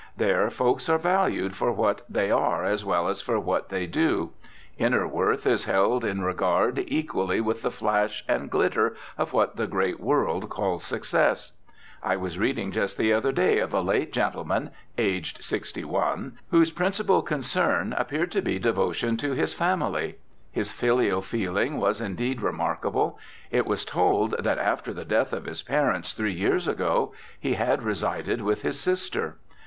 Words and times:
There 0.17 0.49
folks 0.49 0.89
are 0.89 0.97
valued 0.97 1.55
for 1.55 1.71
what 1.71 2.01
they 2.09 2.31
are 2.31 2.65
as 2.65 2.83
well 2.83 3.07
as 3.07 3.21
for 3.21 3.39
what 3.39 3.69
they 3.69 3.85
do. 3.85 4.31
Inner 4.79 5.07
worth 5.07 5.45
is 5.45 5.65
held 5.65 6.03
in 6.03 6.23
regard 6.23 6.83
equally 6.87 7.39
with 7.39 7.61
the 7.61 7.69
flash 7.69 8.25
and 8.27 8.49
glitter 8.49 8.95
of 9.15 9.31
what 9.31 9.57
the 9.57 9.67
great 9.67 9.99
world 9.99 10.49
calls 10.49 10.83
success. 10.83 11.51
I 12.01 12.15
was 12.15 12.39
reading 12.39 12.71
just 12.71 12.97
the 12.97 13.13
other 13.13 13.31
day 13.31 13.59
of 13.59 13.75
a 13.75 13.81
late 13.81 14.11
gentleman, 14.11 14.71
"aged 14.97 15.43
61," 15.43 16.35
whose 16.49 16.71
principal 16.71 17.21
concern 17.21 17.93
appeared 17.93 18.31
to 18.31 18.41
be 18.41 18.57
devotion 18.57 19.17
to 19.17 19.33
his 19.33 19.53
family. 19.53 20.17
His 20.51 20.71
filial 20.71 21.21
feeling 21.21 21.77
was 21.77 22.01
indeed 22.01 22.41
remarkable. 22.41 23.19
It 23.51 23.67
was 23.67 23.85
told 23.85 24.31
that 24.43 24.57
"after 24.57 24.93
the 24.95 25.05
death 25.05 25.31
of 25.31 25.45
his 25.45 25.61
parents, 25.61 26.13
three 26.13 26.33
years 26.33 26.67
ago, 26.67 27.13
he 27.39 27.53
had 27.53 27.83
resided 27.83 28.41
with 28.41 28.63
his 28.63 28.79
sister." 28.79 29.37